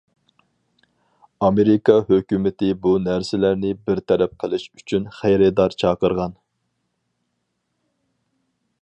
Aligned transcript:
ئامېرىكا 1.47 1.97
ھۆكۈمىتى 2.07 2.71
بۇ 2.85 2.95
نەرسىلەرنى 3.09 3.75
بىر 3.89 4.03
تەرەپ 4.13 4.35
قىلىش 4.45 4.67
ئۈچۈن 4.79 5.07
خېرىدار 5.19 5.79
چاقىرغان. 5.85 6.37